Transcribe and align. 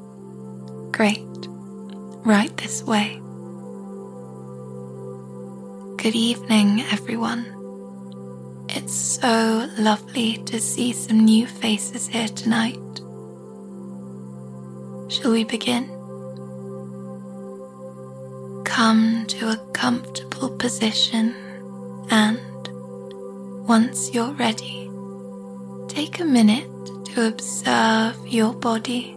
Great. 0.90 1.24
Right 2.24 2.54
this 2.56 2.82
way. 2.82 3.20
Good 6.02 6.16
evening, 6.16 6.80
everyone. 6.90 7.46
It's 8.68 8.92
so 8.94 9.68
lovely 9.78 10.38
to 10.46 10.60
see 10.60 10.92
some 10.92 11.20
new 11.20 11.46
faces 11.46 12.08
here 12.08 12.26
tonight. 12.26 12.76
Shall 15.08 15.30
we 15.30 15.44
begin? 15.44 16.01
Come 18.84 19.26
to 19.26 19.48
a 19.48 19.56
comfortable 19.72 20.50
position 20.50 21.36
and 22.10 22.40
once 23.68 24.12
you're 24.12 24.32
ready, 24.32 24.90
take 25.86 26.18
a 26.18 26.24
minute 26.24 26.68
to 27.04 27.28
observe 27.28 28.16
your 28.26 28.52
body. 28.52 29.16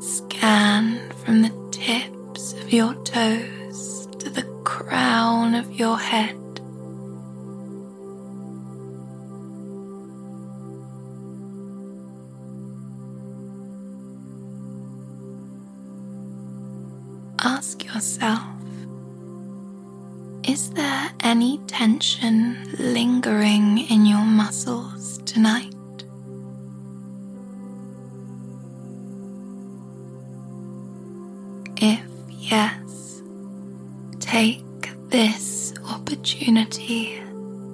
Scan 0.00 1.12
from 1.22 1.42
the 1.42 1.52
tips 1.70 2.54
of 2.54 2.72
your 2.72 2.94
toes 3.04 4.08
to 4.18 4.28
the 4.28 4.42
crown 4.64 5.54
of 5.54 5.70
your 5.70 5.96
head. 5.96 6.47
Ask 17.40 17.84
yourself 17.84 18.42
is 20.44 20.70
there 20.70 21.10
any 21.20 21.58
tension 21.66 22.56
lingering 22.78 23.78
in 23.78 24.06
your 24.06 24.24
muscles 24.24 25.18
tonight? 25.26 25.74
If 31.76 32.02
yes, 32.30 33.22
take 34.20 34.64
this 35.10 35.74
opportunity 35.88 37.22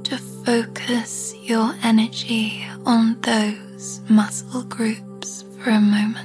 to 0.02 0.18
focus 0.44 1.34
your 1.40 1.74
energy 1.82 2.66
on 2.84 3.20
those 3.20 4.00
muscle 4.08 4.64
groups 4.64 5.44
for 5.58 5.70
a 5.70 5.80
moment. 5.80 6.23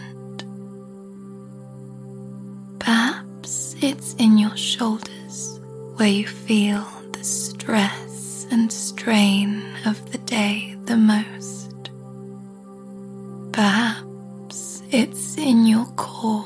It's 3.81 4.13
in 4.15 4.37
your 4.37 4.55
shoulders 4.57 5.59
where 5.95 6.09
you 6.09 6.27
feel 6.27 6.85
the 7.13 7.23
stress 7.23 8.45
and 8.51 8.71
strain 8.71 9.63
of 9.85 10.11
the 10.11 10.17
day 10.19 10.75
the 10.85 10.97
most. 10.97 11.89
Perhaps 13.53 14.83
it's 14.91 15.37
in 15.37 15.65
your 15.65 15.85
core. 15.95 16.45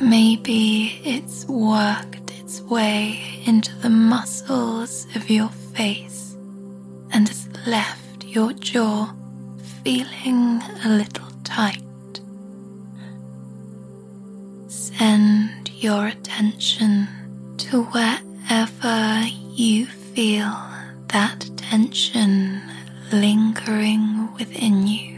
Maybe 0.00 1.00
it's 1.04 1.44
worked 1.46 2.30
its 2.38 2.60
way 2.62 3.42
into 3.44 3.74
the 3.76 3.90
muscles 3.90 5.06
of 5.14 5.30
your 5.30 5.50
face 5.74 6.36
and 7.12 7.28
has 7.28 7.48
left 7.66 8.24
your 8.24 8.52
jaw 8.52 9.14
feeling 9.84 10.60
a 10.84 10.88
little 10.88 11.30
tight. 11.44 11.85
Your 15.86 16.08
attention 16.08 17.06
to 17.56 17.84
wherever 17.84 19.24
you 19.54 19.86
feel 19.86 20.52
that 21.06 21.48
tension 21.56 22.60
lingering 23.12 24.28
within 24.34 24.84
you. 24.84 25.14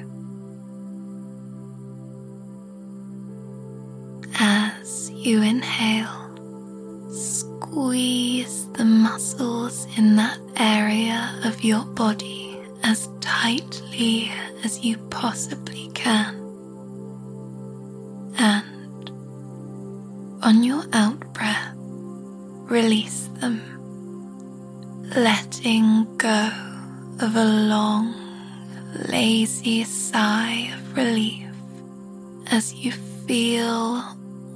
As 4.38 5.10
you 5.10 5.40
inhale, 5.40 6.36
squeeze 7.10 8.68
the 8.72 8.84
muscles 8.84 9.86
in 9.96 10.16
that 10.16 10.38
area 10.56 11.34
of 11.44 11.64
your 11.64 11.86
body 11.86 12.60
as 12.82 13.08
tightly 13.20 14.30
as 14.64 14.84
you 14.84 14.98
possibly 15.08 15.88
can. 15.94 16.47
On 20.48 20.64
your 20.64 20.82
out 20.94 21.20
breath, 21.34 21.74
release 22.70 23.28
them, 23.38 23.60
letting 25.14 26.06
go 26.16 26.48
of 27.20 27.36
a 27.36 27.44
long, 27.44 28.14
lazy 29.10 29.84
sigh 29.84 30.72
of 30.74 30.96
relief 30.96 31.50
as 32.50 32.72
you 32.72 32.92
feel 33.26 34.02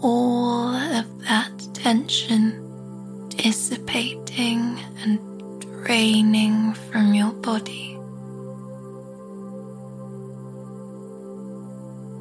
all 0.00 0.74
of 0.74 1.06
that 1.24 1.52
tension 1.74 2.42
dissipating 3.28 4.78
and 5.02 5.20
draining 5.60 6.72
from 6.72 7.12
your 7.12 7.32
body. 7.32 7.98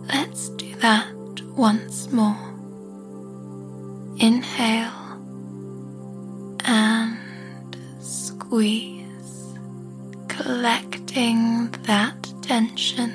Let 0.10 0.28
Let's 0.32 0.50
do 0.50 0.76
that 0.78 1.14
once 1.56 2.12
more. 2.12 2.51
Inhale 4.24 5.18
and 6.64 7.76
squeeze, 8.00 9.58
collecting 10.28 11.72
that 11.88 12.32
tension, 12.44 13.12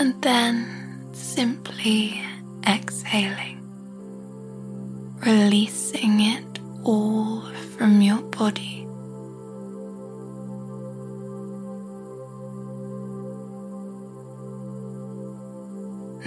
and 0.00 0.20
then 0.22 1.08
simply 1.12 2.20
exhaling, 2.66 3.60
releasing 5.24 6.18
it 6.18 6.58
all 6.82 7.42
from 7.78 8.00
your 8.00 8.22
body. 8.22 8.88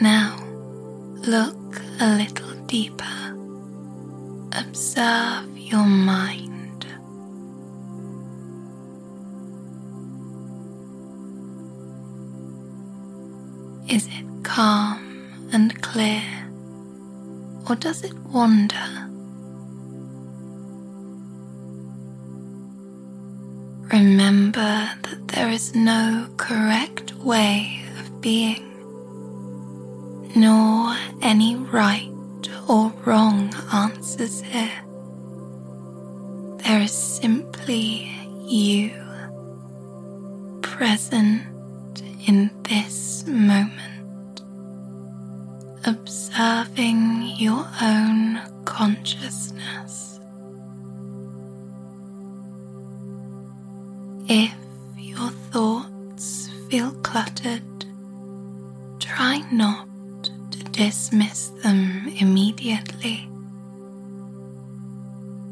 Now 0.02 0.42
look 1.28 1.82
a 2.00 2.16
little 2.16 2.54
deeper. 2.68 3.23
Observe 4.74 5.56
your 5.56 5.86
mind. 5.86 6.84
Is 13.88 14.08
it 14.08 14.26
calm 14.44 15.50
and 15.54 15.80
clear, 15.84 16.24
or 17.70 17.76
does 17.76 18.04
it 18.04 18.16
wander? 18.34 18.74
Remember 23.96 24.90
that 25.04 25.28
there 25.28 25.50
is 25.50 25.76
no 25.76 26.28
correct 26.38 27.14
way 27.18 27.84
of 28.00 28.22
being 28.22 28.72
nor 30.36 30.96
any 31.22 31.56
right 31.58 32.13
or 32.68 32.92
wrong 33.06 33.54
answers 33.74 34.42
here. 34.42 34.84
There 36.64 36.82
is 36.82 36.92
simply 36.92 38.10
you 38.48 38.92
present 40.62 42.02
in 42.28 42.50
this 42.64 43.26
moment, 43.28 44.42
observing 45.86 47.34
your 47.38 47.68
own 47.82 48.40
consciousness. 48.66 50.20
If 54.30 54.56
your 54.98 55.30
thoughts 55.52 56.50
feel 56.70 56.92
cluttered, 57.04 57.86
try 59.00 59.44
not 59.52 59.88
dismiss 60.74 61.50
them 61.64 62.12
immediately. 62.20 63.30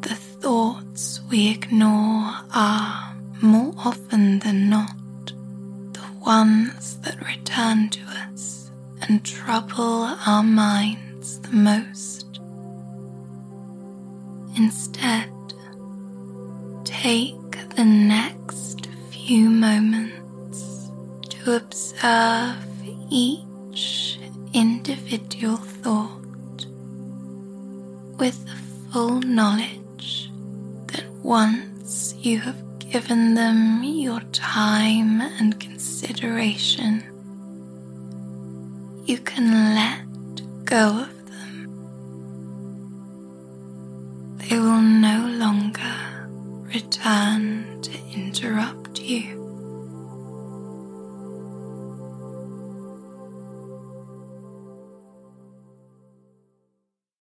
The 0.01 0.15
thoughts 0.15 1.21
we 1.29 1.51
ignore 1.51 2.33
are, 2.53 3.15
more 3.39 3.73
often 3.77 4.39
than 4.39 4.69
not, 4.69 4.97
the 5.93 6.07
ones 6.25 6.97
that 7.01 7.23
return 7.25 7.89
to 7.89 8.01
us 8.29 8.71
and 9.03 9.23
trouble 9.23 10.09
our 10.25 10.43
minds 10.43 11.39
the 11.41 11.51
most. 11.55 12.39
Instead, 14.57 15.31
take 16.83 17.69
the 17.75 17.85
next 17.85 18.87
few 19.11 19.51
moments 19.51 20.89
to 21.29 21.55
observe 21.57 22.57
each 23.11 23.50
individual 24.53 25.57
thought 25.57 26.65
with 28.17 28.45
the 28.45 28.55
full 28.91 29.21
knowledge 29.21 30.31
that 30.87 31.05
once 31.23 32.13
you 32.19 32.39
have 32.39 32.61
given 32.79 33.33
them 33.33 33.83
your 33.83 34.19
time 34.31 35.21
and 35.21 35.59
consideration, 35.59 37.03
you 39.05 39.17
can 39.17 39.75
let 39.75 40.65
go 40.65 40.99
of 40.99 41.25
them. 41.25 41.67
They 44.37 44.59
will 44.59 44.81
no 44.81 45.27
longer 45.37 46.29
return 46.73 47.81
to 47.81 47.91
interrupt 48.13 48.99
you. 48.99 49.40